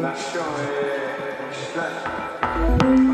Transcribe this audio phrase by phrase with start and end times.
[0.00, 0.68] Nazione
[3.06, 3.09] è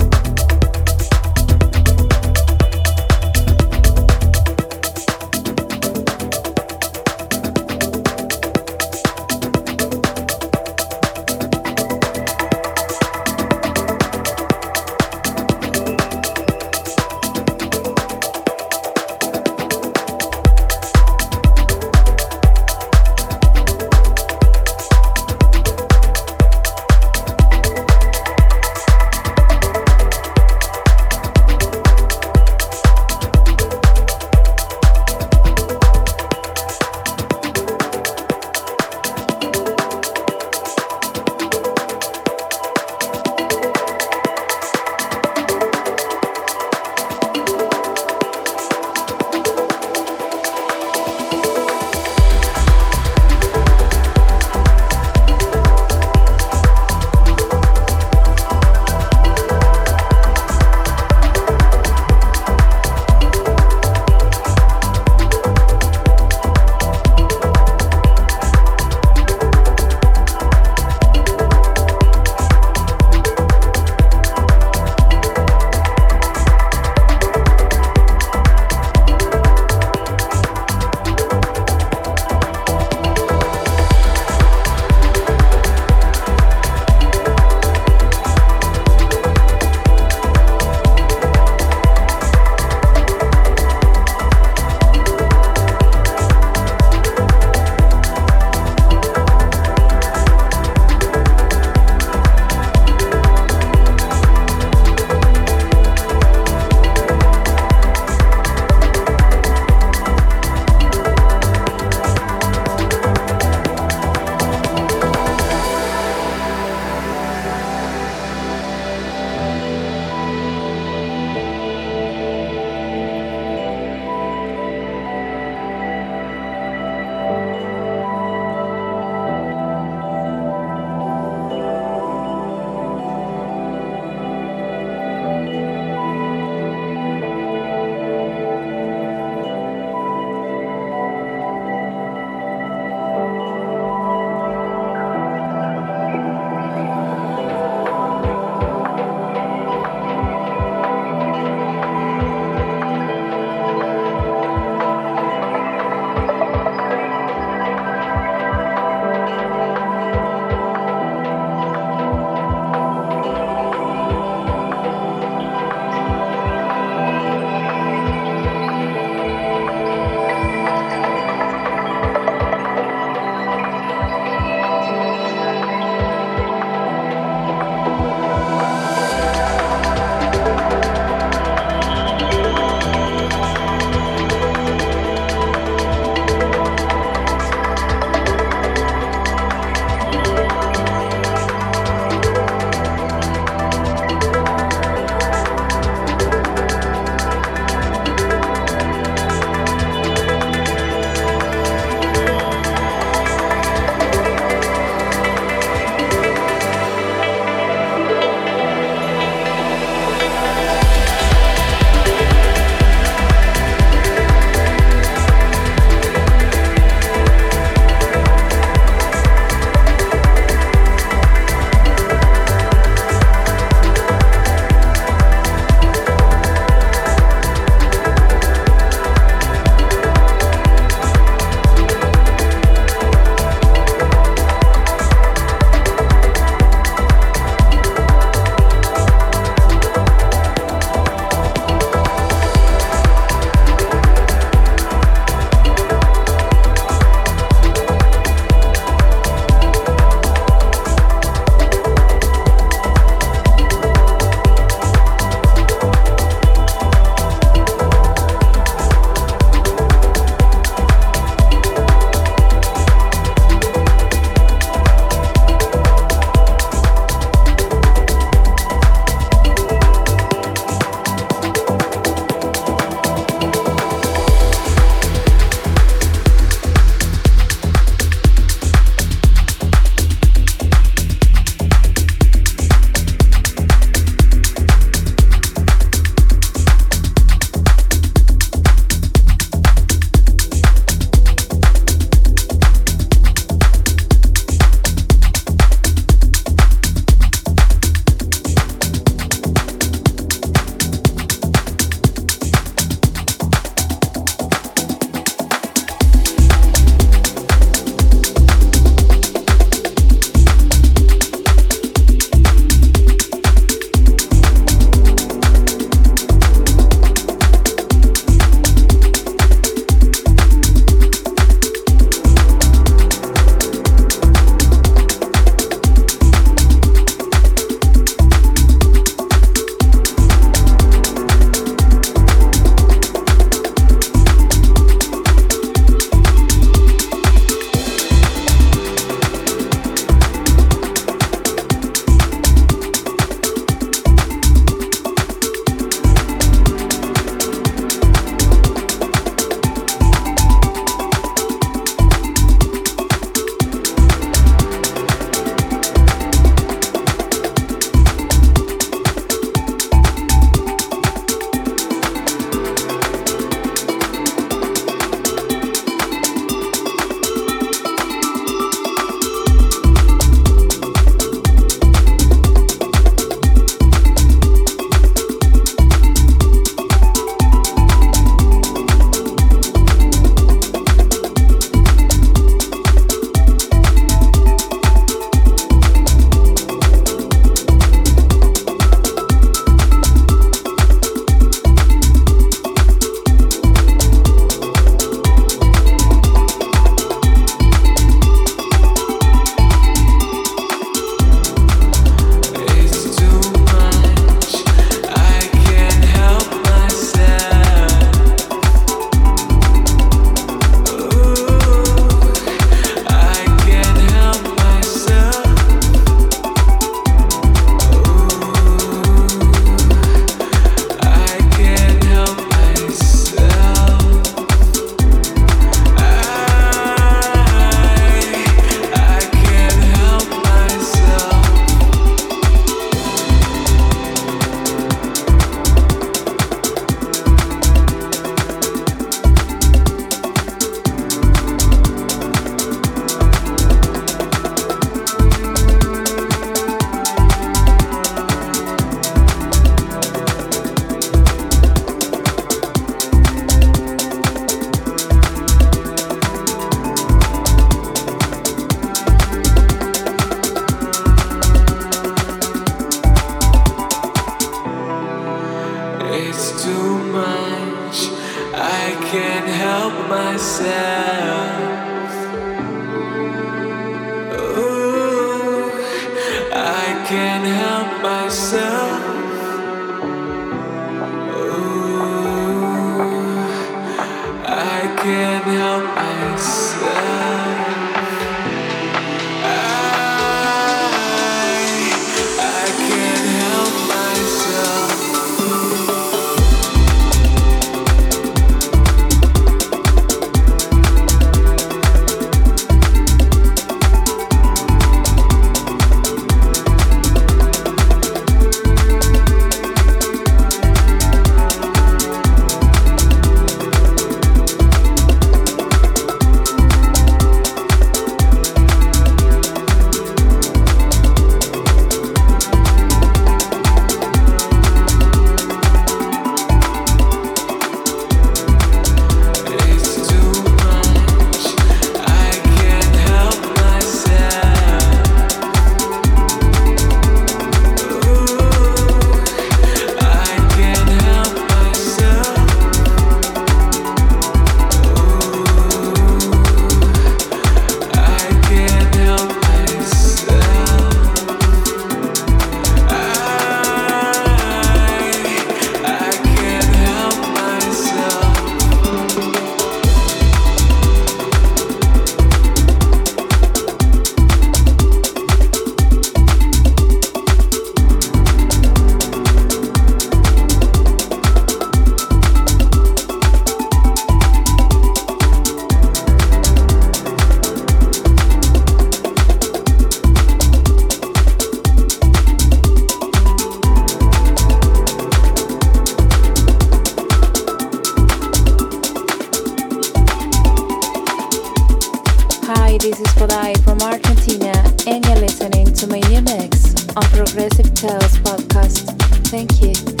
[592.71, 594.53] Hi, this is Kodai from Argentina,
[594.87, 598.97] and you're listening to my new mix on Progressive Tales podcast.
[599.27, 600.00] Thank you.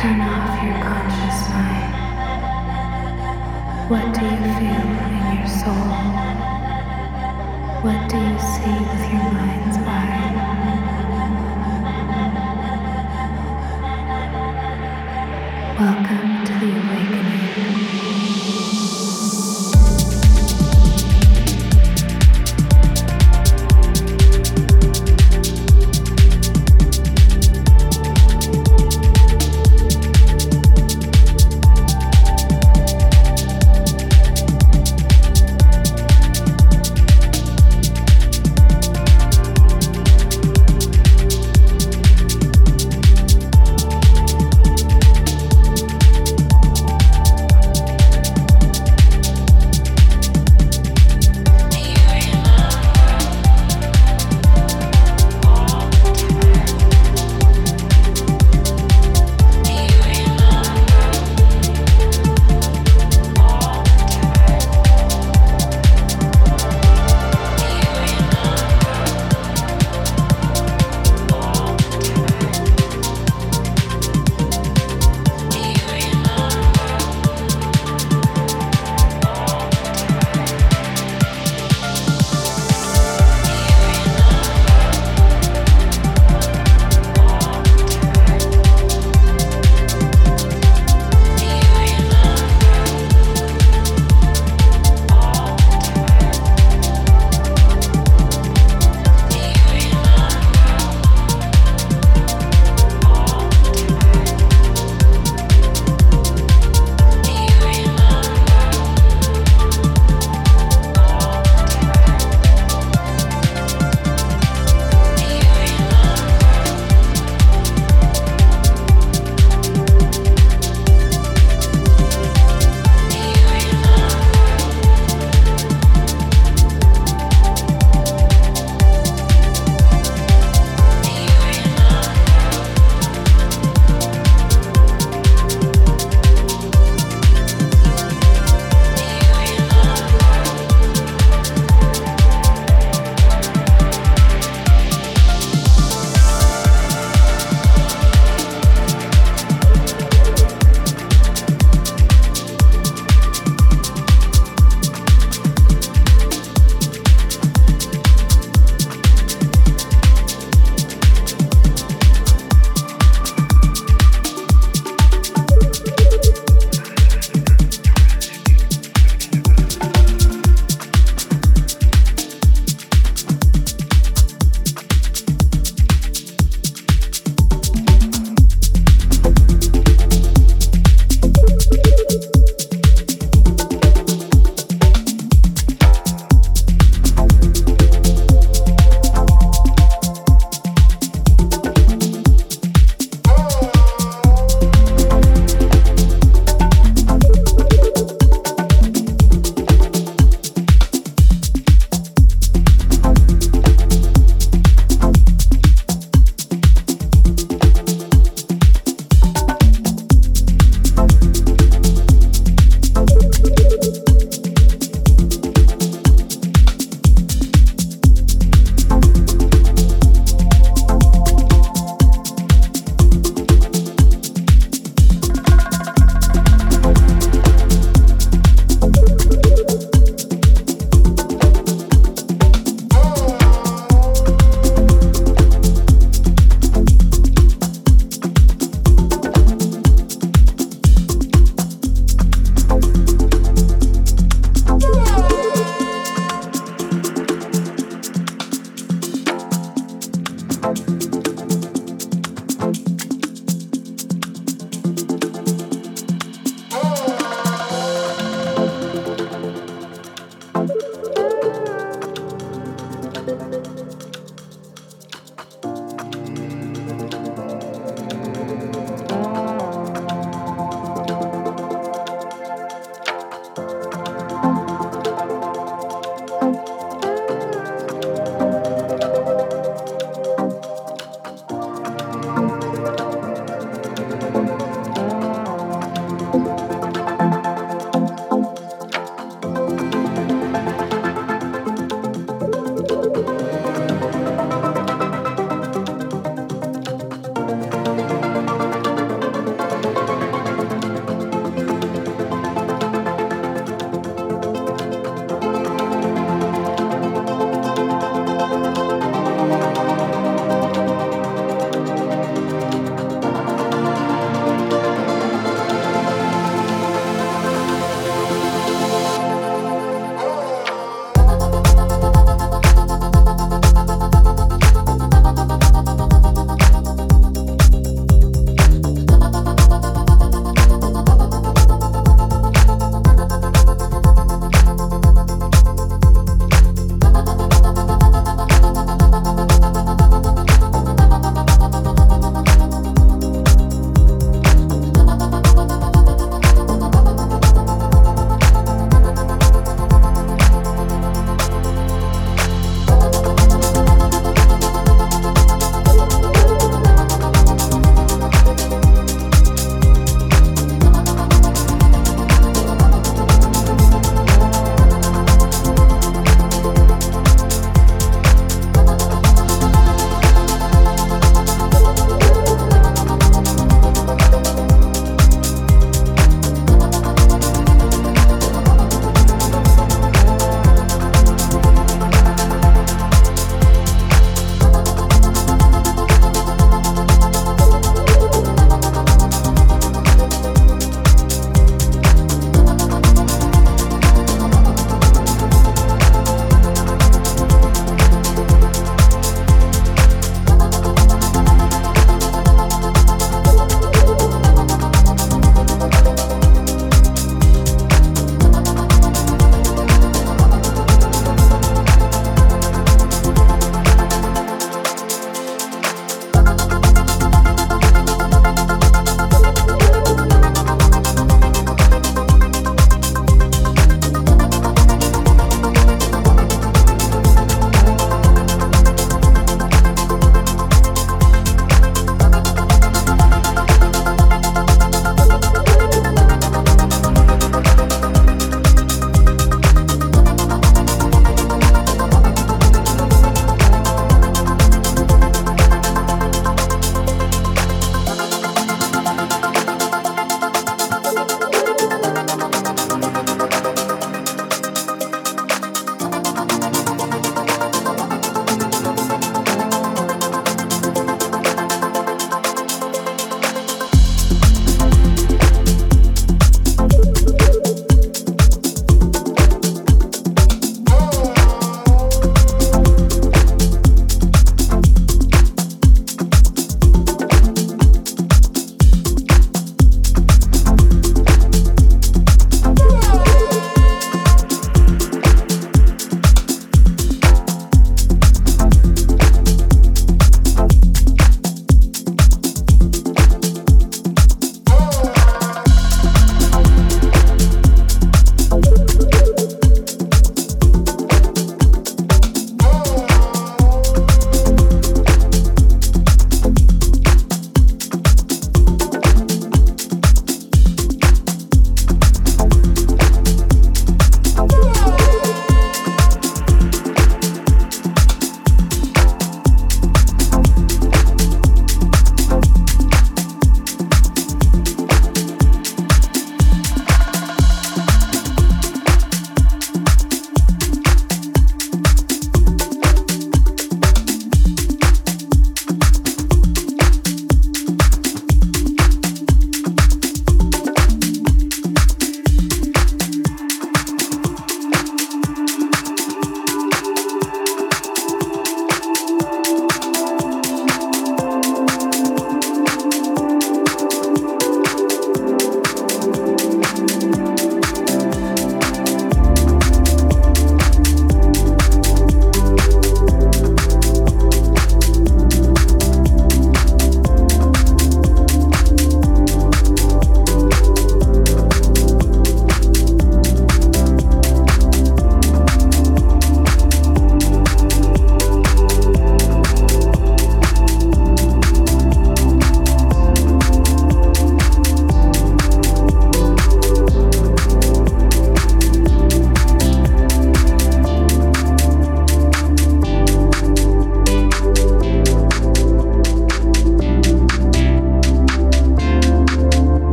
[0.00, 1.92] Turn off your conscious mind.
[3.90, 5.90] What do you feel in your soul?
[7.84, 9.89] What do you see with your mind's eye?